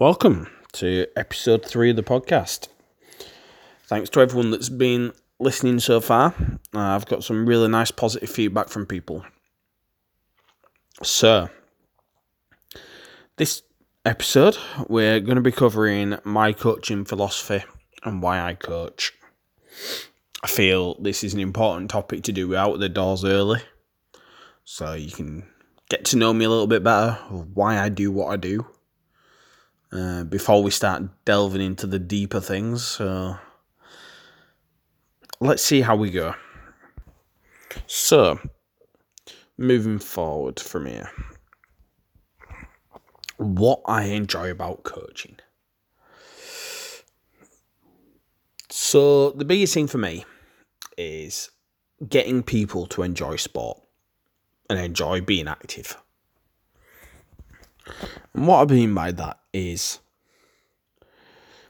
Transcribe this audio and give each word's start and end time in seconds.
Welcome 0.00 0.48
to 0.72 1.06
episode 1.14 1.64
three 1.64 1.90
of 1.90 1.96
the 1.96 2.02
podcast. 2.02 2.66
Thanks 3.86 4.10
to 4.10 4.20
everyone 4.20 4.50
that's 4.50 4.68
been 4.68 5.12
listening 5.38 5.78
so 5.78 6.00
far. 6.00 6.34
Uh, 6.74 6.80
I've 6.80 7.06
got 7.06 7.22
some 7.22 7.46
really 7.46 7.68
nice 7.68 7.92
positive 7.92 8.28
feedback 8.28 8.70
from 8.70 8.86
people. 8.86 9.24
So, 11.04 11.48
this 13.36 13.62
episode, 14.04 14.56
we're 14.88 15.20
going 15.20 15.36
to 15.36 15.42
be 15.42 15.52
covering 15.52 16.18
my 16.24 16.52
coaching 16.52 17.04
philosophy 17.04 17.62
and 18.02 18.20
why 18.20 18.40
I 18.40 18.54
coach. 18.54 19.12
I 20.42 20.48
feel 20.48 20.96
this 20.96 21.22
is 21.22 21.34
an 21.34 21.40
important 21.40 21.90
topic 21.90 22.24
to 22.24 22.32
do 22.32 22.56
out 22.56 22.80
the 22.80 22.88
doors 22.88 23.24
early 23.24 23.60
so 24.64 24.94
you 24.94 25.12
can 25.12 25.46
get 25.88 26.04
to 26.06 26.16
know 26.16 26.32
me 26.32 26.46
a 26.46 26.50
little 26.50 26.66
bit 26.66 26.82
better, 26.82 27.12
why 27.28 27.78
I 27.78 27.90
do 27.90 28.10
what 28.10 28.32
I 28.32 28.36
do 28.36 28.66
uh, 29.94 30.24
before 30.24 30.62
we 30.62 30.70
start 30.70 31.02
delving 31.24 31.62
into 31.62 31.86
the 31.86 31.98
deeper 31.98 32.40
things. 32.40 32.84
So 32.84 33.36
let's 35.40 35.62
see 35.62 35.80
how 35.82 35.96
we 35.96 36.10
go. 36.10 36.34
So, 37.86 38.38
moving 39.58 39.98
forward 39.98 40.60
from 40.60 40.86
here, 40.86 41.10
what 43.36 43.80
I 43.86 44.04
enjoy 44.04 44.50
about 44.50 44.84
coaching. 44.84 45.36
So, 48.70 49.30
the 49.30 49.44
biggest 49.44 49.74
thing 49.74 49.86
for 49.86 49.98
me 49.98 50.24
is 50.96 51.50
getting 52.08 52.42
people 52.42 52.86
to 52.86 53.02
enjoy 53.02 53.36
sport 53.36 53.80
and 54.70 54.78
enjoy 54.78 55.20
being 55.20 55.48
active. 55.48 55.96
And 58.34 58.46
what 58.48 58.70
I 58.70 58.74
mean 58.74 58.94
by 58.94 59.12
that 59.12 59.38
is 59.52 60.00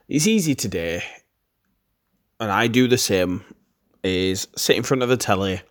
it's 0.09 0.27
easy 0.27 0.55
today, 0.55 1.03
and 2.41 2.51
I 2.51 2.67
do 2.67 2.89
the 2.89 2.99
same, 2.99 3.45
is 4.03 4.49
sit 4.57 4.77
in 4.77 4.83
front 4.83 5.03
of 5.03 5.09
the 5.09 5.17
telly, 5.17 5.63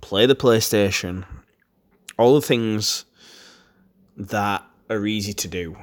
play 0.00 0.26
the 0.26 0.34
PlayStation, 0.34 1.24
all 2.18 2.34
the 2.34 2.46
things 2.46 3.04
that 4.16 4.64
are 4.90 5.06
easy 5.06 5.32
to 5.34 5.48
do. 5.48 5.76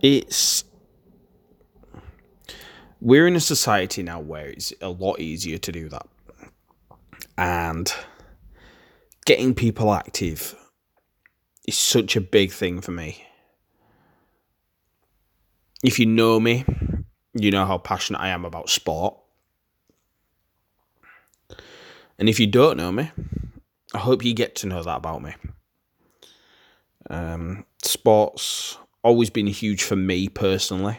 It's 0.00 0.64
we're 3.00 3.26
in 3.26 3.36
a 3.36 3.40
society 3.40 4.02
now 4.02 4.20
where 4.20 4.46
it's 4.46 4.72
a 4.80 4.88
lot 4.88 5.20
easier 5.20 5.58
to 5.58 5.72
do 5.72 5.88
that. 5.88 6.06
And 7.36 7.92
getting 9.30 9.54
people 9.54 9.94
active 9.94 10.56
is 11.68 11.78
such 11.78 12.16
a 12.16 12.20
big 12.20 12.50
thing 12.50 12.80
for 12.80 12.90
me. 12.90 13.24
If 15.84 16.00
you 16.00 16.06
know 16.06 16.40
me, 16.40 16.64
you 17.34 17.52
know 17.52 17.64
how 17.64 17.78
passionate 17.78 18.18
I 18.18 18.30
am 18.30 18.44
about 18.44 18.68
sport. 18.68 19.14
And 22.18 22.28
if 22.28 22.40
you 22.40 22.48
don't 22.48 22.76
know 22.76 22.90
me, 22.90 23.12
I 23.94 23.98
hope 23.98 24.24
you 24.24 24.34
get 24.34 24.56
to 24.56 24.66
know 24.66 24.82
that 24.82 24.96
about 24.96 25.22
me. 25.22 25.32
Um, 27.08 27.64
sports 27.84 28.78
always 29.04 29.30
been 29.30 29.46
huge 29.46 29.84
for 29.84 29.94
me 29.94 30.28
personally. 30.28 30.98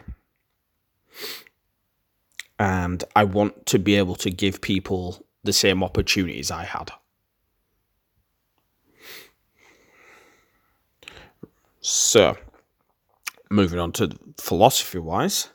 And 2.58 3.04
I 3.14 3.26
want 3.26 3.66
to 3.66 3.78
be 3.78 3.96
able 3.96 4.16
to 4.16 4.30
give 4.30 4.62
people 4.62 5.26
the 5.44 5.52
same 5.52 5.84
opportunities 5.84 6.50
I 6.50 6.64
had. 6.64 6.94
So, 11.82 12.38
moving 13.50 13.80
on 13.80 13.92
to 13.94 14.12
philosophy 14.40 15.00
wise. 15.00 15.50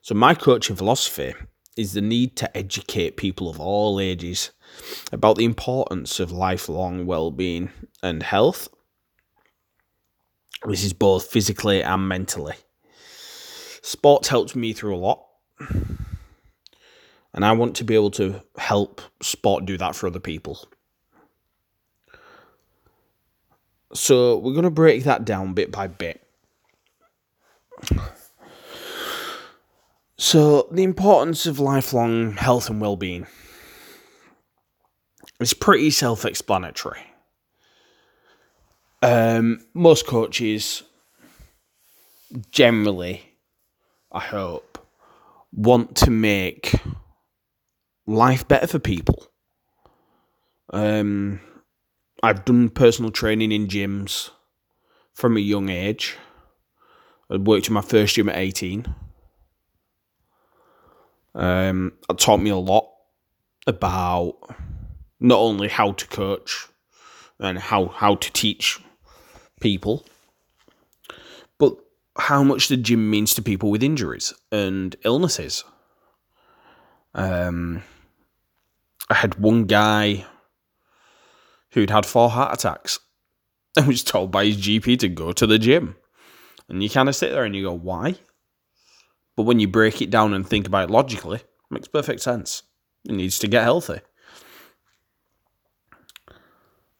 So, 0.00 0.14
my 0.14 0.34
coaching 0.34 0.74
philosophy 0.74 1.34
is 1.76 1.92
the 1.92 2.00
need 2.00 2.34
to 2.36 2.56
educate 2.56 3.18
people 3.18 3.50
of 3.50 3.60
all 3.60 4.00
ages 4.00 4.52
about 5.12 5.36
the 5.36 5.44
importance 5.44 6.18
of 6.18 6.32
lifelong 6.32 7.04
well 7.04 7.30
being 7.30 7.70
and 8.02 8.22
health. 8.22 8.68
This 10.66 10.82
is 10.82 10.94
both 10.94 11.30
physically 11.30 11.82
and 11.82 12.08
mentally. 12.08 12.54
Sports 13.82 14.28
helps 14.28 14.56
me 14.56 14.72
through 14.72 14.96
a 14.96 14.98
lot. 14.98 15.26
And 17.32 17.44
I 17.44 17.52
want 17.52 17.76
to 17.76 17.84
be 17.84 17.94
able 17.94 18.10
to 18.12 18.42
help 18.56 19.02
sport 19.22 19.66
do 19.66 19.76
that 19.76 19.94
for 19.94 20.06
other 20.06 20.20
people. 20.20 20.66
So 23.92 24.38
we're 24.38 24.52
going 24.52 24.64
to 24.64 24.70
break 24.70 25.04
that 25.04 25.24
down 25.24 25.54
bit 25.54 25.72
by 25.72 25.88
bit. 25.88 26.22
So, 30.16 30.68
the 30.70 30.82
importance 30.82 31.46
of 31.46 31.58
lifelong 31.58 32.32
health 32.32 32.68
and 32.68 32.78
well 32.78 32.94
being 32.94 33.26
is 35.40 35.54
pretty 35.54 35.90
self 35.90 36.26
explanatory. 36.26 37.00
Um, 39.02 39.64
most 39.72 40.06
coaches 40.06 40.82
generally, 42.50 43.22
I 44.12 44.20
hope, 44.20 44.86
want 45.52 45.96
to 45.96 46.10
make 46.10 46.74
life 48.06 48.46
better 48.46 48.66
for 48.66 48.78
people. 48.78 49.26
Um, 50.70 51.40
I've 52.22 52.44
done 52.44 52.68
personal 52.68 53.10
training 53.10 53.50
in 53.52 53.66
gyms 53.66 54.30
from 55.14 55.36
a 55.36 55.40
young 55.40 55.70
age. 55.70 56.16
I 57.30 57.36
worked 57.36 57.68
in 57.68 57.74
my 57.74 57.80
first 57.80 58.14
gym 58.14 58.28
at 58.28 58.36
18. 58.36 58.94
Um, 61.34 61.92
it 62.08 62.18
taught 62.18 62.40
me 62.40 62.50
a 62.50 62.56
lot 62.56 62.88
about 63.66 64.36
not 65.20 65.38
only 65.38 65.68
how 65.68 65.92
to 65.92 66.06
coach 66.08 66.66
and 67.38 67.58
how, 67.58 67.86
how 67.86 68.16
to 68.16 68.32
teach 68.32 68.80
people, 69.60 70.04
but 71.58 71.74
how 72.18 72.42
much 72.42 72.68
the 72.68 72.76
gym 72.76 73.08
means 73.08 73.32
to 73.34 73.42
people 73.42 73.70
with 73.70 73.82
injuries 73.82 74.34
and 74.52 74.96
illnesses. 75.04 75.64
Um, 77.14 77.82
I 79.08 79.14
had 79.14 79.36
one 79.36 79.64
guy 79.64 80.26
who'd 81.72 81.90
had 81.90 82.06
four 82.06 82.30
heart 82.30 82.52
attacks 82.54 83.00
and 83.76 83.86
was 83.86 84.02
told 84.02 84.30
by 84.30 84.46
his 84.46 84.56
GP 84.56 84.98
to 85.00 85.08
go 85.08 85.32
to 85.32 85.46
the 85.46 85.58
gym. 85.58 85.96
And 86.68 86.82
you 86.82 86.90
kind 86.90 87.08
of 87.08 87.16
sit 87.16 87.32
there 87.32 87.44
and 87.44 87.54
you 87.54 87.64
go, 87.64 87.72
why? 87.72 88.16
But 89.36 89.42
when 89.42 89.58
you 89.58 89.68
break 89.68 90.00
it 90.02 90.10
down 90.10 90.34
and 90.34 90.46
think 90.46 90.66
about 90.66 90.88
it 90.88 90.92
logically, 90.92 91.38
it 91.38 91.70
makes 91.70 91.88
perfect 91.88 92.20
sense. 92.20 92.62
He 93.04 93.12
needs 93.12 93.38
to 93.40 93.48
get 93.48 93.62
healthy. 93.62 94.00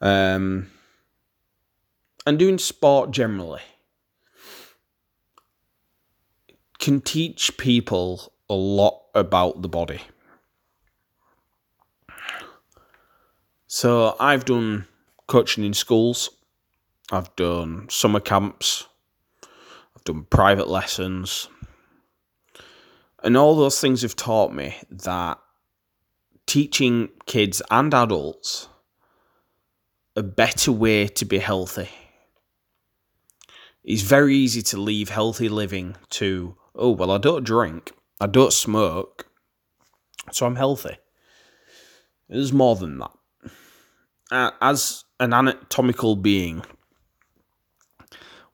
Um, 0.01 0.71
and 2.27 2.39
doing 2.39 2.59
sport 2.59 3.11
generally 3.11 3.61
can 6.79 7.01
teach 7.01 7.57
people 7.59 8.33
a 8.49 8.55
lot 8.55 9.03
about 9.15 9.63
the 9.63 9.69
body. 9.69 10.01
So 13.73 14.17
I've 14.19 14.47
done 14.47 14.89
coaching 15.29 15.63
in 15.63 15.75
schools, 15.75 16.29
I've 17.13 17.35
done 17.37 17.87
summer 17.89 18.19
camps, 18.19 18.89
I've 19.97 20.03
done 20.03 20.27
private 20.29 20.67
lessons, 20.67 21.47
and 23.23 23.37
all 23.37 23.55
those 23.55 23.81
things 23.81 24.03
have 24.03 24.17
taught 24.17 24.53
me 24.53 24.75
that 24.91 25.39
teaching 26.47 27.11
kids 27.27 27.63
and 27.71 27.95
adults 27.95 28.67
a 30.17 30.25
better 30.25 30.73
way 30.73 31.07
to 31.07 31.25
be 31.25 31.39
healthy. 31.39 31.91
It's 33.85 34.03
very 34.03 34.35
easy 34.35 34.63
to 34.63 34.81
leave 34.81 35.11
healthy 35.11 35.49
living 35.49 35.95
to, 36.19 36.57
oh, 36.75 36.91
well, 36.91 37.13
I 37.13 37.19
don't 37.19 37.45
drink, 37.45 37.93
I 38.21 38.27
don't 38.27 38.53
smoke, 38.53 39.29
so 40.33 40.45
I'm 40.45 40.57
healthy. 40.57 40.97
There's 42.29 42.53
more 42.53 42.75
than 42.75 42.99
that 42.99 43.13
uh, 44.31 44.51
as 44.61 45.05
an 45.19 45.33
anatomical 45.33 46.17
being, 46.17 46.65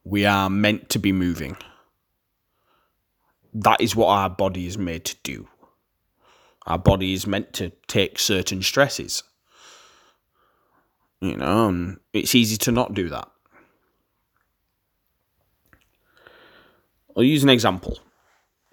we 0.03 0.25
are 0.25 0.49
meant 0.49 0.89
to 0.89 0.99
be 0.99 1.11
moving. 1.11 1.57
That 3.53 3.81
is 3.81 3.95
what 3.95 4.07
our 4.07 4.29
body 4.29 4.67
is 4.67 4.77
made 4.77 5.05
to 5.05 5.15
do. 5.23 5.47
Our 6.65 6.77
body 6.77 7.13
is 7.13 7.25
meant 7.25 7.53
to 7.53 7.71
take 7.87 8.19
certain 8.19 8.61
stresses. 8.61 9.23
You 11.21 11.37
know, 11.37 11.95
it's 12.13 12.35
easy 12.35 12.57
to 12.57 12.71
not 12.71 12.93
do 12.93 13.09
that. 13.09 13.27
I'll 17.15 17.23
use 17.23 17.43
an 17.43 17.49
example 17.49 17.97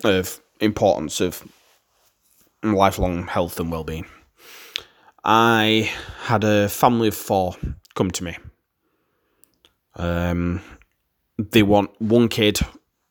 of 0.02 0.40
importance 0.60 1.20
of 1.20 1.42
lifelong 2.62 3.26
health 3.26 3.58
and 3.58 3.70
well-being. 3.70 4.06
I 5.24 5.90
had 6.24 6.44
a 6.44 6.68
family 6.68 7.08
of 7.08 7.16
four 7.16 7.56
come 7.94 8.10
to 8.10 8.24
me 8.24 8.36
Um, 9.96 10.60
they 11.38 11.62
want 11.62 11.90
one 12.00 12.28
kid 12.28 12.60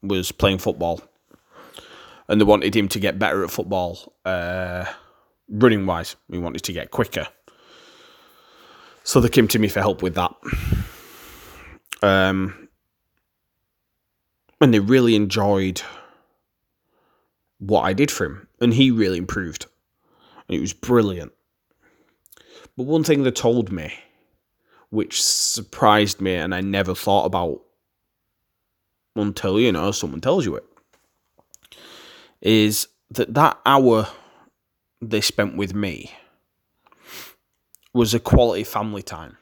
was 0.02 0.32
playing 0.32 0.60
football, 0.60 1.02
and 2.28 2.40
they 2.40 2.46
wanted 2.46 2.76
him 2.76 2.88
to 2.90 3.00
get 3.00 3.20
better 3.20 3.44
at 3.44 3.52
football, 3.52 4.14
uh, 4.26 4.86
running 5.50 5.86
wise. 5.86 6.16
We 6.30 6.40
wanted 6.40 6.64
to 6.64 6.74
get 6.74 6.92
quicker, 6.92 7.28
so 9.04 9.22
they 9.22 9.30
came 9.30 9.48
to 9.50 9.60
me 9.60 9.70
for 9.70 9.80
help 9.80 10.02
with 10.02 10.16
that. 10.16 10.34
Um, 12.02 12.68
and 14.60 14.74
they 14.74 14.80
really 14.80 15.16
enjoyed 15.16 15.82
what 17.60 17.84
I 17.84 17.94
did 17.94 18.12
for 18.12 18.26
him, 18.26 18.48
and 18.60 18.74
he 18.74 18.92
really 18.92 19.18
improved. 19.18 19.68
And 20.48 20.58
it 20.58 20.62
was 20.62 20.74
brilliant. 20.74 21.32
But 22.76 22.84
one 22.84 23.04
thing 23.04 23.24
they 23.24 23.32
told 23.32 23.72
me, 23.72 23.94
which 24.90 25.22
surprised 25.22 26.22
me 26.22 26.36
and 26.36 26.54
I 26.54 26.62
never 26.62 26.96
thought 26.96 27.26
about 27.26 27.62
until, 29.16 29.60
you 29.60 29.72
know, 29.72 29.92
someone 29.92 30.22
tells 30.22 30.46
you 30.46 30.56
it, 30.56 30.66
is 32.42 32.88
that 33.12 33.34
that 33.36 33.60
hour 33.66 34.08
they 35.02 35.22
spent 35.22 35.56
with 35.56 35.74
me 35.74 36.12
was 37.94 38.14
a 38.14 38.20
quality 38.20 38.64
family 38.64 39.04
time. 39.04 39.38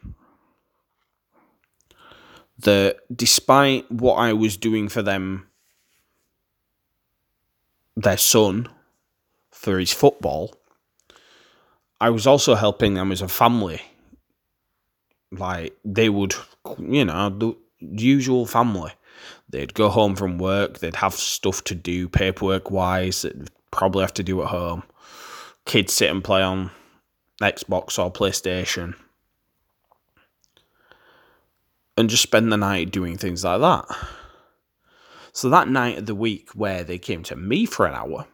That 2.60 2.98
despite 3.16 3.90
what 3.92 4.16
I 4.16 4.34
was 4.34 4.58
doing 4.58 4.90
for 4.90 5.02
them, 5.02 5.48
their 7.96 8.18
son, 8.18 8.70
for 9.52 9.80
his 9.80 9.94
football, 9.94 10.56
I 12.02 12.10
was 12.10 12.26
also 12.26 12.56
helping 12.56 12.96
them 12.96 13.12
as 13.12 13.22
a 13.22 13.28
family. 13.28 13.80
Like 15.32 15.78
they 15.86 16.10
would, 16.10 16.34
you 16.80 17.06
know, 17.06 17.30
the 17.30 17.56
usual 17.80 18.48
family. 18.48 18.92
They'd 19.50 19.76
go 19.76 19.88
home 19.88 20.16
from 20.16 20.40
work. 20.40 20.80
They'd 20.80 20.96
have 20.96 21.14
stuff 21.14 21.64
to 21.66 21.76
do, 21.76 22.10
paperwork 22.10 22.72
wise. 22.72 23.22
They'd 23.22 23.52
probably 23.70 24.02
have 24.02 24.16
to 24.16 24.24
do 24.24 24.42
at 24.42 24.48
home. 24.48 24.82
Kids 25.66 25.94
sit 25.94 26.10
and 26.10 26.24
play 26.24 26.42
on 26.42 26.72
Xbox 27.40 28.00
or 28.00 28.12
PlayStation, 28.12 28.96
and 31.98 32.10
just 32.10 32.24
spend 32.24 32.52
the 32.52 32.58
night 32.58 32.92
doing 32.92 33.16
things 33.16 33.44
like 33.44 33.62
that. 33.62 33.86
So 35.34 35.50
that 35.50 35.68
night 35.68 36.00
of 36.00 36.06
the 36.08 36.16
week 36.16 36.50
where 36.56 36.84
they 36.84 36.98
came 36.98 37.22
to 37.24 37.36
me 37.36 37.66
for 37.68 37.86
an 37.86 37.94
hour 37.94 38.26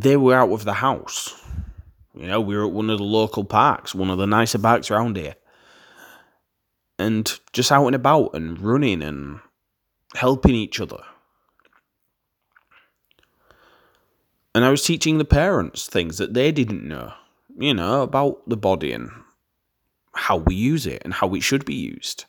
they 0.00 0.16
were 0.16 0.34
out 0.34 0.50
of 0.50 0.64
the 0.64 0.74
house. 0.74 1.40
You 2.14 2.26
know, 2.26 2.40
we 2.40 2.56
were 2.56 2.66
at 2.66 2.72
one 2.72 2.90
of 2.90 2.98
the 2.98 3.04
local 3.04 3.44
parks, 3.44 3.94
one 3.94 4.10
of 4.10 4.18
the 4.18 4.26
nicer 4.26 4.58
parks 4.58 4.90
around 4.90 5.16
here. 5.16 5.36
And 6.98 7.32
just 7.52 7.70
out 7.70 7.86
and 7.86 7.94
about 7.94 8.34
and 8.34 8.58
running 8.60 9.02
and 9.02 9.38
helping 10.14 10.54
each 10.54 10.80
other. 10.80 11.02
And 14.54 14.64
I 14.64 14.70
was 14.70 14.82
teaching 14.82 15.18
the 15.18 15.24
parents 15.24 15.86
things 15.86 16.18
that 16.18 16.34
they 16.34 16.50
didn't 16.50 16.86
know, 16.86 17.12
you 17.56 17.74
know, 17.74 18.02
about 18.02 18.48
the 18.48 18.56
body 18.56 18.92
and 18.92 19.10
how 20.14 20.36
we 20.36 20.54
use 20.54 20.86
it 20.86 21.02
and 21.04 21.14
how 21.14 21.34
it 21.34 21.42
should 21.42 21.64
be 21.64 21.74
used. 21.74 22.24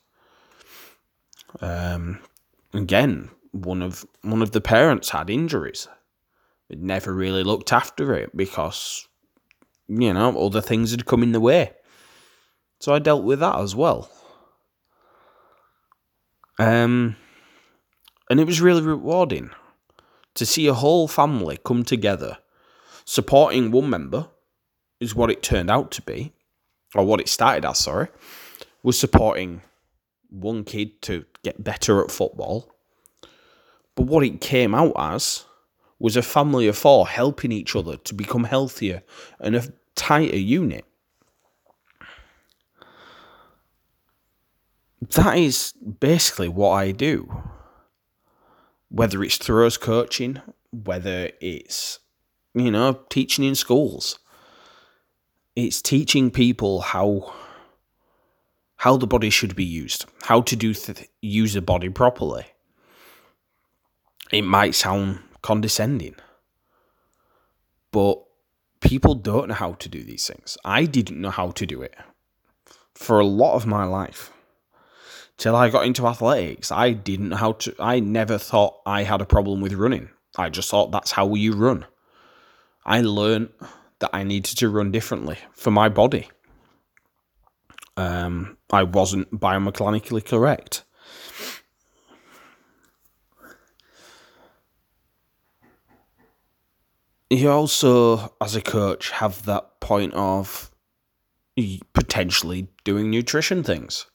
Um, 1.61 2.19
again, 2.73 3.29
one 3.51 3.81
of 3.81 4.05
one 4.21 4.41
of 4.41 4.51
the 4.51 4.61
parents 4.61 5.11
had 5.11 5.29
injuries 5.29 5.87
never 6.69 7.13
really 7.13 7.43
looked 7.43 7.71
after 7.71 8.13
it 8.13 8.35
because, 8.35 9.07
you 9.87 10.13
know, 10.13 10.37
other 10.39 10.61
things 10.61 10.91
had 10.91 11.05
come 11.05 11.23
in 11.23 11.31
the 11.31 11.39
way. 11.39 11.71
So 12.79 12.93
I 12.93 12.99
dealt 12.99 13.23
with 13.23 13.39
that 13.39 13.59
as 13.59 13.75
well. 13.75 14.09
Um, 16.57 17.15
and 18.29 18.39
it 18.39 18.47
was 18.47 18.61
really 18.61 18.81
rewarding 18.81 19.51
to 20.35 20.45
see 20.45 20.67
a 20.67 20.73
whole 20.73 21.07
family 21.07 21.57
come 21.63 21.83
together, 21.83 22.37
supporting 23.05 23.71
one 23.71 23.89
member, 23.89 24.27
is 24.99 25.15
what 25.15 25.29
it 25.29 25.43
turned 25.43 25.69
out 25.69 25.91
to 25.91 26.01
be, 26.01 26.33
or 26.93 27.05
what 27.05 27.19
it 27.19 27.29
started 27.29 27.65
as, 27.65 27.79
sorry, 27.79 28.07
was 28.83 28.97
supporting 28.97 29.61
one 30.29 30.63
kid 30.63 31.01
to 31.03 31.25
get 31.43 31.63
better 31.63 32.03
at 32.03 32.11
football. 32.11 32.71
But 33.95 34.07
what 34.07 34.23
it 34.23 34.41
came 34.41 34.75
out 34.75 34.93
as 34.97 35.45
was 35.99 36.17
a 36.17 36.21
family 36.21 36.67
of 36.67 36.77
four 36.77 37.07
helping 37.07 37.51
each 37.51 37.75
other 37.75 37.97
to 37.97 38.13
become 38.13 38.43
healthier 38.43 39.03
and 39.39 39.55
a 39.55 39.63
tighter 39.95 40.37
unit. 40.37 40.85
That 45.01 45.37
is 45.37 45.73
basically 45.99 46.49
what 46.49 46.71
I 46.71 46.91
do. 46.91 47.43
Whether 48.89 49.23
it's 49.23 49.37
throws 49.37 49.77
coaching, 49.77 50.41
whether 50.71 51.31
it's, 51.41 51.99
you 52.53 52.71
know, 52.71 53.01
teaching 53.09 53.45
in 53.45 53.55
schools. 53.55 54.19
It's 55.55 55.81
teaching 55.81 56.31
people 56.31 56.81
how 56.81 57.33
how 58.77 58.97
the 58.97 59.07
body 59.07 59.29
should 59.29 59.55
be 59.55 59.63
used, 59.63 60.05
how 60.23 60.41
to 60.41 60.55
do 60.55 60.73
th- 60.73 61.09
use 61.21 61.53
the 61.53 61.61
body 61.61 61.89
properly. 61.89 62.45
It 64.31 64.41
might 64.41 64.75
sound 64.75 65.19
condescending. 65.45 66.15
But 67.91 68.15
people 68.81 69.13
don't 69.13 69.49
know 69.49 69.53
how 69.53 69.73
to 69.73 69.87
do 69.87 70.03
these 70.03 70.25
things. 70.25 70.57
I 70.65 70.85
didn't 70.85 71.21
know 71.21 71.29
how 71.29 71.51
to 71.51 71.65
do 71.67 71.83
it 71.83 71.95
for 72.95 73.19
a 73.19 73.25
lot 73.25 73.53
of 73.53 73.67
my 73.67 73.83
life. 73.83 74.31
Till 75.37 75.55
I 75.55 75.69
got 75.69 75.85
into 75.85 76.07
athletics, 76.07 76.71
I 76.71 76.93
didn't 76.93 77.29
know 77.29 77.35
how 77.35 77.51
to. 77.51 77.75
I 77.77 77.99
never 77.99 78.39
thought 78.39 78.81
I 78.87 79.03
had 79.03 79.21
a 79.21 79.25
problem 79.25 79.61
with 79.61 79.73
running. 79.73 80.09
I 80.35 80.49
just 80.49 80.69
thought 80.69 80.91
that's 80.91 81.11
how 81.11 81.35
you 81.35 81.53
run. 81.53 81.85
I 82.83 83.01
learned 83.01 83.49
that 83.99 84.11
I 84.13 84.23
needed 84.23 84.57
to 84.57 84.69
run 84.69 84.91
differently 84.91 85.37
for 85.51 85.69
my 85.69 85.89
body. 85.89 86.29
Um, 87.97 88.57
I 88.71 88.81
wasn't 88.83 89.39
biomechanically 89.39 90.25
correct. 90.25 90.84
You 97.39 97.51
also, 97.51 98.33
as 98.41 98.55
a 98.55 98.61
coach, 98.61 99.11
have 99.11 99.45
that 99.45 99.79
point 99.79 100.13
of 100.13 100.71
potentially 101.93 102.67
doing 102.83 103.09
nutrition 103.09 103.63
things. 103.63 104.05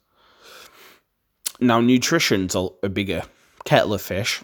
Now, 1.61 1.81
nutrition's 1.81 2.55
a, 2.55 2.69
a 2.83 2.89
bigger 2.89 3.23
kettle 3.65 3.95
of 3.95 4.03
fish, 4.03 4.43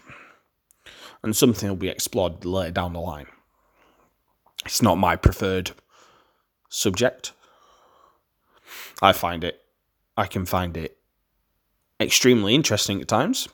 and 1.23 1.35
something 1.35 1.69
will 1.69 1.75
be 1.75 1.89
explored 1.89 2.45
later 2.45 2.71
down 2.71 2.93
the 2.93 2.99
line. 2.99 3.27
It's 4.65 4.81
not 4.81 4.95
my 4.95 5.15
preferred 5.15 5.71
subject. 6.69 7.33
I 9.01 9.13
find 9.13 9.43
it, 9.43 9.61
I 10.17 10.25
can 10.25 10.45
find 10.45 10.75
it 10.75 10.97
extremely 11.99 12.53
interesting 12.53 13.01
at 13.01 13.07
times, 13.07 13.47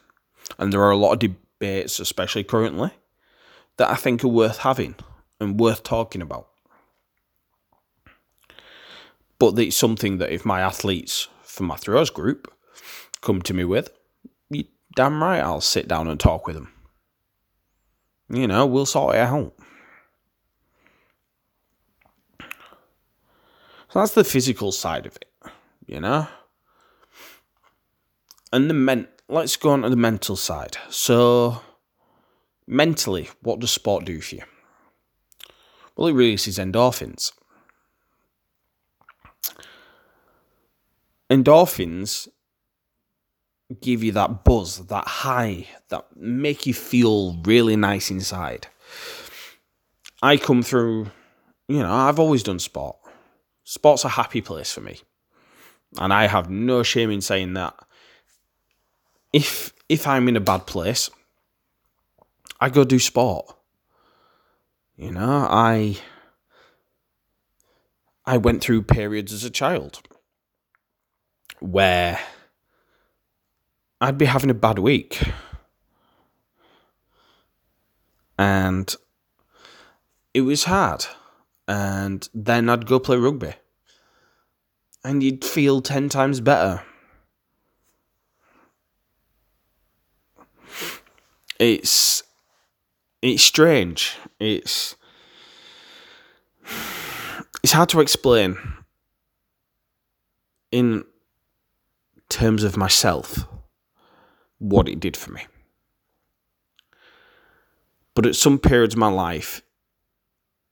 and 0.58 0.74
there 0.74 0.82
are 0.82 0.92
a 0.92 0.98
lot 0.98 1.14
of 1.14 1.20
debates, 1.20 2.00
especially 2.00 2.44
currently, 2.44 2.92
that 3.78 3.90
I 3.90 3.96
think 3.96 4.24
are 4.24 4.28
worth 4.28 4.60
having 4.60 4.96
and 5.44 5.60
worth 5.60 5.84
talking 5.84 6.22
about. 6.22 6.48
But 9.38 9.60
it's 9.60 9.78
something 9.78 10.18
that 10.20 10.32
if 10.32 10.46
my 10.46 10.62
athletes 10.62 11.28
from 11.44 11.68
my 11.68 11.76
throws 11.76 12.10
group 12.10 12.52
come 13.22 13.42
to 13.44 13.54
me 13.54 13.66
with, 13.66 13.90
damn 14.96 15.24
right 15.24 15.40
I'll 15.40 15.62
sit 15.62 15.88
down 15.88 16.08
and 16.08 16.20
talk 16.20 16.48
with 16.48 16.56
them. 16.56 16.72
You 18.30 18.48
know, 18.48 18.66
we'll 18.66 18.86
sort 18.86 19.16
it 19.16 19.20
out. 19.20 19.54
So 23.90 24.00
that's 24.00 24.14
the 24.14 24.24
physical 24.24 24.72
side 24.72 25.06
of 25.06 25.16
it, 25.16 25.26
you 25.86 26.00
know? 26.00 26.28
And 28.52 28.70
the 28.70 28.74
men 28.74 29.08
let's 29.28 29.56
go 29.56 29.72
on 29.72 29.82
to 29.84 29.90
the 29.90 29.96
mental 29.96 30.36
side. 30.36 30.78
So 30.90 31.62
mentally, 32.68 33.30
what 33.42 33.60
does 33.60 33.72
sport 33.72 34.06
do 34.06 34.22
for 34.22 34.36
you? 34.36 34.44
Well, 35.96 36.08
it 36.08 36.14
releases 36.14 36.58
endorphins. 36.58 37.32
Endorphins 41.30 42.28
give 43.82 44.04
you 44.04 44.12
that 44.12 44.44
buzz, 44.44 44.86
that 44.88 45.08
high, 45.08 45.68
that 45.90 46.06
make 46.16 46.66
you 46.66 46.74
feel 46.74 47.38
really 47.44 47.76
nice 47.76 48.12
inside. 48.12 48.68
I 50.22 50.38
come 50.38 50.64
through, 50.64 51.08
you 51.68 51.80
know, 51.80 51.92
I've 51.92 52.20
always 52.20 52.44
done 52.44 52.60
sport. 52.60 52.98
Sport's 53.64 54.06
a 54.06 54.10
happy 54.10 54.42
place 54.42 54.72
for 54.72 54.82
me. 54.82 55.00
And 55.98 56.14
I 56.14 56.28
have 56.28 56.50
no 56.50 56.84
shame 56.84 57.12
in 57.12 57.22
saying 57.22 57.54
that. 57.54 57.76
If 59.32 59.74
if 59.90 60.08
I'm 60.08 60.28
in 60.28 60.36
a 60.36 60.42
bad 60.42 60.66
place, 60.66 61.10
I 62.60 62.70
go 62.70 62.84
do 62.84 63.00
sport. 63.00 63.56
You 64.96 65.12
know, 65.12 65.48
I 65.50 65.98
I 68.26 68.38
went 68.38 68.62
through 68.64 68.84
periods 68.84 69.34
as 69.34 69.44
a 69.44 69.50
child 69.50 70.02
where 71.60 72.20
I'd 74.00 74.18
be 74.18 74.26
having 74.26 74.50
a 74.50 74.56
bad 74.56 74.80
week. 74.80 75.24
And 78.38 78.94
it 80.34 80.42
was 80.42 80.66
hard. 80.66 81.06
And 81.68 82.28
then 82.34 82.70
I'd 82.70 82.86
go 82.86 83.00
play 83.00 83.18
rugby. 83.18 83.54
And 85.04 85.24
you'd 85.24 85.46
feel 85.46 85.82
10 85.82 86.10
times 86.10 86.42
better. 86.42 86.82
It's 91.60 92.23
it's 93.24 93.42
strange. 93.42 94.18
It's 94.40 94.96
it's 97.64 97.72
hard 97.72 97.90
to 97.90 98.02
explain 98.02 98.58
in 100.72 101.06
terms 102.30 102.64
of 102.64 102.76
myself 102.78 103.48
what 104.60 104.90
it 104.90 105.00
did 105.00 105.16
for 105.16 105.32
me. 105.32 105.46
But 108.14 108.26
at 108.26 108.36
some 108.36 108.60
periods 108.60 108.94
of 108.94 109.00
my 109.00 109.10
life, 109.10 109.62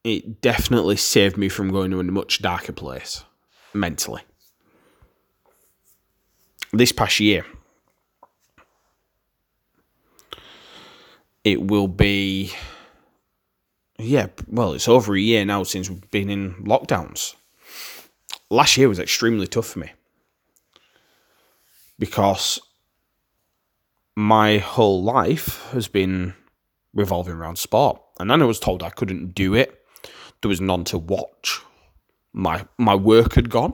it 0.04 0.42
definitely 0.42 0.98
saved 0.98 1.38
me 1.38 1.50
from 1.50 1.72
going 1.72 1.92
to 1.92 2.00
a 2.00 2.04
much 2.04 2.42
darker 2.42 2.74
place 2.74 3.24
mentally. 3.74 4.22
This 6.74 6.92
past 6.92 7.20
year, 7.20 7.46
it 11.44 11.62
will 11.62 11.88
be, 11.88 12.54
yeah, 13.98 14.28
well, 14.48 14.74
it's 14.74 14.88
over 14.88 15.16
a 15.16 15.20
year 15.20 15.46
now 15.46 15.64
since 15.64 15.90
we've 15.90 16.12
been 16.12 16.30
in 16.30 16.56
lockdowns. 16.64 17.36
Last 18.50 18.78
year 18.78 18.90
was 18.90 19.00
extremely 19.00 19.48
tough 19.48 19.68
for 19.68 19.80
me 19.80 19.92
because 21.98 22.60
my 24.16 24.58
whole 24.58 25.04
life 25.04 25.70
has 25.72 25.88
been 25.88 26.34
revolving 26.94 27.34
around 27.34 27.58
sport. 27.58 28.02
And 28.20 28.30
then 28.30 28.42
I 28.42 28.46
was 28.46 28.60
told 28.60 28.84
I 28.84 28.90
couldn't 28.90 29.34
do 29.34 29.56
it. 29.56 29.86
There 30.42 30.50
was 30.50 30.62
none 30.62 30.84
to 30.86 30.98
watch. 30.98 31.62
My 32.34 32.66
my 32.78 32.96
work 32.96 33.36
had 33.36 33.50
gone. 33.50 33.74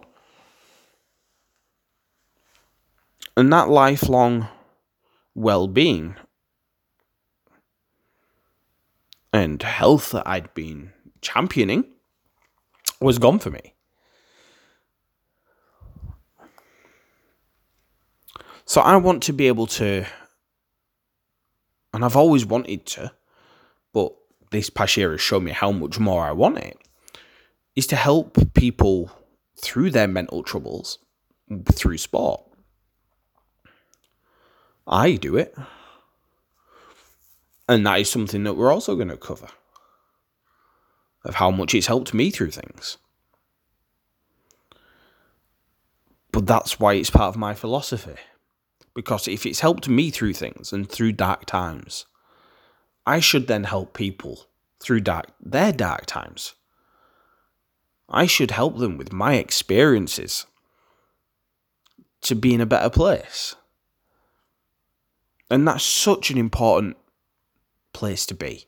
And 3.35 3.51
that 3.53 3.69
lifelong 3.69 4.47
well 5.35 5.67
being 5.67 6.15
and 9.33 9.61
health 9.61 10.11
that 10.11 10.27
I'd 10.27 10.53
been 10.53 10.91
championing 11.21 11.85
was 12.99 13.19
gone 13.19 13.39
for 13.39 13.49
me. 13.51 13.73
So 18.65 18.81
I 18.81 18.95
want 18.97 19.23
to 19.23 19.33
be 19.33 19.47
able 19.47 19.67
to 19.67 20.05
and 21.93 22.05
I've 22.05 22.15
always 22.15 22.45
wanted 22.45 22.85
to, 22.87 23.11
but 23.93 24.13
this 24.51 24.69
past 24.69 24.97
year 24.97 25.11
has 25.11 25.21
shown 25.21 25.45
me 25.45 25.51
how 25.51 25.71
much 25.71 25.99
more 25.99 26.23
I 26.25 26.31
want 26.31 26.59
it, 26.59 26.77
is 27.75 27.87
to 27.87 27.95
help 27.95 28.37
people 28.53 29.11
through 29.59 29.89
their 29.89 30.07
mental 30.07 30.43
troubles 30.43 30.99
through 31.71 31.97
sport. 31.97 32.43
I 34.85 35.13
do 35.13 35.37
it. 35.37 35.55
And 37.67 37.85
that 37.85 37.99
is 37.99 38.09
something 38.09 38.43
that 38.43 38.53
we're 38.53 38.71
also 38.71 38.95
going 38.95 39.09
to 39.09 39.17
cover 39.17 39.49
of 41.25 41.35
how 41.35 41.51
much 41.51 41.75
it's 41.75 41.87
helped 41.87 42.13
me 42.13 42.29
through 42.29 42.51
things. 42.51 42.97
But 46.31 46.45
that's 46.45 46.79
why 46.79 46.93
it's 46.93 47.09
part 47.09 47.29
of 47.29 47.37
my 47.37 47.53
philosophy 47.53 48.15
because 48.97 49.27
if 49.27 49.45
it's 49.45 49.59
helped 49.59 49.87
me 49.87 50.09
through 50.09 50.33
things 50.33 50.73
and 50.73 50.89
through 50.89 51.11
dark 51.11 51.45
times, 51.45 52.07
I 53.05 53.19
should 53.19 53.45
then 53.45 53.65
help 53.65 53.93
people 53.93 54.47
through 54.79 55.01
dark 55.01 55.27
their 55.39 55.71
dark 55.71 56.07
times. 56.07 56.55
I 58.09 58.25
should 58.25 58.49
help 58.49 58.79
them 58.79 58.97
with 58.97 59.13
my 59.13 59.35
experiences 59.35 60.47
to 62.21 62.33
be 62.33 62.55
in 62.55 62.61
a 62.61 62.65
better 62.65 62.89
place. 62.89 63.55
And 65.51 65.67
that's 65.67 65.83
such 65.83 66.31
an 66.31 66.39
important 66.39 66.97
place 67.97 68.27
to 68.27 68.35
be. 68.35 68.67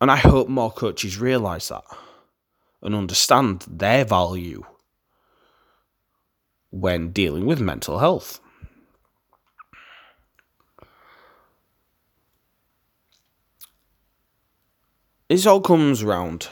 And 0.00 0.08
I 0.08 0.16
hope 0.16 0.48
more 0.48 0.70
coaches 0.70 1.18
realise 1.18 1.68
that 1.68 1.84
and 2.80 2.94
understand 2.94 3.64
their 3.68 4.04
value 4.04 4.62
when 6.70 7.10
dealing 7.10 7.44
with 7.44 7.60
mental 7.60 7.98
health. 7.98 8.40
this 15.28 15.44
all 15.44 15.60
comes 15.60 16.04
round 16.04 16.48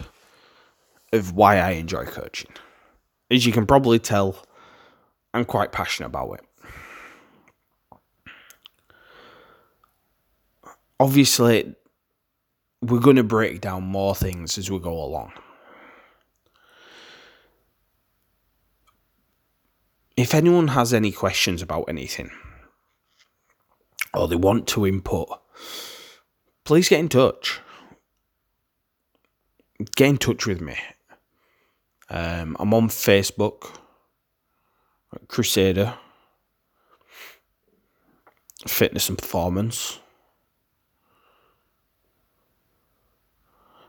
of 1.12 1.32
why 1.32 1.58
I 1.58 1.70
enjoy 1.70 2.06
coaching. 2.06 2.50
As 3.30 3.46
you 3.46 3.52
can 3.52 3.66
probably 3.66 4.00
tell, 4.00 4.36
I'm 5.32 5.44
quite 5.44 5.70
passionate 5.70 6.08
about 6.08 6.32
it. 6.32 6.53
Obviously, 11.04 11.74
we're 12.80 12.98
going 12.98 13.16
to 13.16 13.22
break 13.22 13.60
down 13.60 13.82
more 13.82 14.14
things 14.14 14.56
as 14.56 14.70
we 14.70 14.78
go 14.78 14.94
along. 14.94 15.34
If 20.16 20.32
anyone 20.32 20.68
has 20.68 20.94
any 20.94 21.12
questions 21.12 21.60
about 21.60 21.90
anything 21.90 22.30
or 24.14 24.28
they 24.28 24.36
want 24.36 24.66
to 24.68 24.86
input, 24.86 25.28
please 26.64 26.88
get 26.88 27.00
in 27.00 27.10
touch 27.10 27.60
get 29.96 30.08
in 30.08 30.16
touch 30.16 30.46
with 30.46 30.62
me. 30.62 30.78
Um, 32.08 32.56
I'm 32.58 32.72
on 32.72 32.88
Facebook, 32.88 33.78
Crusader 35.28 35.98
Fitness 38.66 39.10
and 39.10 39.18
Performance. 39.18 39.98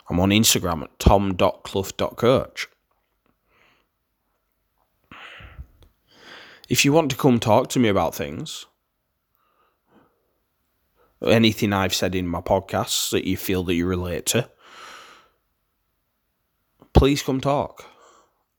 I'm 0.10 0.20
on 0.20 0.30
Instagram 0.30 0.84
at 0.84 1.00
tom.clough.coach. 1.00 2.68
If 6.68 6.84
you 6.84 6.94
want 6.94 7.12
to 7.12 7.18
come 7.18 7.40
talk 7.40 7.70
to 7.70 7.80
me 7.80 7.90
about 7.90 8.16
things, 8.16 8.66
anything 11.26 11.74
I've 11.74 11.94
said 11.94 12.16
in 12.16 12.28
my 12.28 12.42
podcasts 12.42 13.12
that 13.12 13.26
you 13.26 13.38
feel 13.38 13.64
that 13.64 13.76
you 13.76 13.86
relate 13.86 14.26
to, 14.28 14.50
please 16.94 17.22
come 17.22 17.42
talk. 17.42 17.86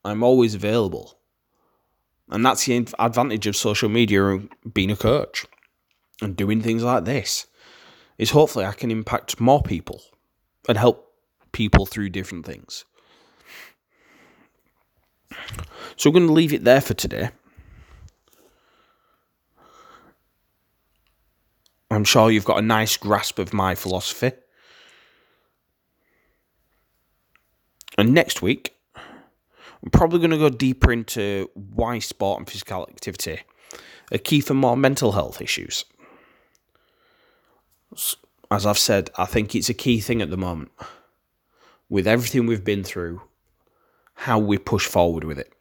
I'm 0.04 0.22
always 0.22 0.54
available. 0.54 1.18
And 2.28 2.44
that's 2.44 2.66
the 2.66 2.86
advantage 2.98 3.46
of 3.46 3.56
social 3.56 3.88
media 3.88 4.24
and 4.28 4.50
being 4.72 4.90
a 4.90 4.96
coach 4.96 5.46
and 6.20 6.36
doing 6.36 6.60
things 6.60 6.82
like 6.82 7.04
this. 7.04 7.46
Is 8.18 8.30
hopefully 8.30 8.64
I 8.64 8.72
can 8.72 8.90
impact 8.90 9.40
more 9.40 9.62
people 9.62 10.00
and 10.68 10.78
help 10.78 11.05
people 11.56 11.86
through 11.86 12.10
different 12.10 12.44
things. 12.44 12.84
So 15.96 16.10
I'm 16.10 16.12
going 16.12 16.26
to 16.26 16.32
leave 16.34 16.52
it 16.52 16.64
there 16.64 16.82
for 16.82 16.92
today. 16.92 17.30
I'm 21.90 22.04
sure 22.04 22.30
you've 22.30 22.44
got 22.44 22.58
a 22.58 22.62
nice 22.62 22.98
grasp 22.98 23.38
of 23.38 23.54
my 23.54 23.74
philosophy. 23.74 24.32
And 27.96 28.12
next 28.12 28.42
week, 28.42 28.74
I'm 28.94 29.90
probably 29.90 30.18
going 30.18 30.32
to 30.32 30.36
go 30.36 30.50
deeper 30.50 30.92
into 30.92 31.48
why 31.54 32.00
sport 32.00 32.40
and 32.40 32.50
physical 32.50 32.82
activity 32.82 33.40
are 34.12 34.18
key 34.18 34.42
for 34.42 34.52
more 34.52 34.76
mental 34.76 35.12
health 35.12 35.40
issues. 35.40 35.86
As 38.50 38.66
I've 38.66 38.78
said, 38.78 39.08
I 39.16 39.24
think 39.24 39.54
it's 39.54 39.70
a 39.70 39.74
key 39.74 40.00
thing 40.00 40.20
at 40.20 40.28
the 40.28 40.36
moment. 40.36 40.70
With 41.88 42.06
everything 42.06 42.46
we've 42.46 42.64
been 42.64 42.82
through, 42.82 43.22
how 44.14 44.38
we 44.38 44.58
push 44.58 44.86
forward 44.86 45.24
with 45.24 45.38
it 45.38 45.52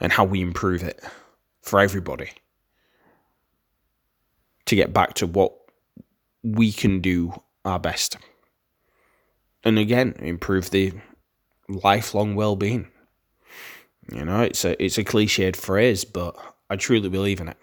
and 0.00 0.12
how 0.12 0.24
we 0.24 0.40
improve 0.40 0.82
it 0.82 1.02
for 1.60 1.78
everybody 1.80 2.30
to 4.66 4.74
get 4.74 4.92
back 4.92 5.14
to 5.14 5.26
what 5.26 5.52
we 6.42 6.72
can 6.72 7.00
do 7.00 7.40
our 7.64 7.78
best 7.78 8.16
and 9.64 9.78
again 9.78 10.14
improve 10.18 10.70
the 10.70 10.92
lifelong 11.68 12.34
well-being. 12.34 12.88
You 14.12 14.24
know, 14.24 14.40
it's 14.42 14.64
a 14.64 14.82
it's 14.82 14.98
a 14.98 15.04
cliched 15.04 15.56
phrase, 15.56 16.04
but 16.04 16.36
I 16.68 16.76
truly 16.76 17.08
believe 17.08 17.40
in 17.40 17.48
it. 17.48 17.56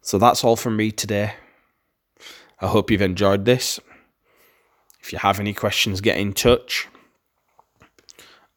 So 0.00 0.18
that's 0.18 0.44
all 0.44 0.56
from 0.56 0.76
me 0.76 0.90
today. 0.90 1.34
I 2.60 2.66
hope 2.66 2.90
you've 2.90 3.02
enjoyed 3.02 3.44
this. 3.44 3.80
If 5.04 5.12
you 5.12 5.18
have 5.18 5.38
any 5.38 5.52
questions, 5.52 6.00
get 6.00 6.16
in 6.16 6.32
touch. 6.32 6.88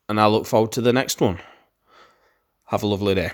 And 0.08 0.18
I 0.18 0.28
look 0.28 0.46
forward 0.46 0.72
to 0.72 0.82
the 0.82 0.94
next 0.94 1.20
one. 1.20 1.40
Have 2.68 2.84
a 2.84 2.88
lovely 2.88 3.16
day. 3.16 3.32